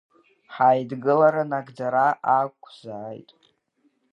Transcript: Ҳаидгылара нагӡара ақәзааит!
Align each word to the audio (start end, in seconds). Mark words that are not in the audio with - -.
Ҳаидгылара 0.53 1.43
нагӡара 1.49 2.07
ақәзааит! 2.37 3.29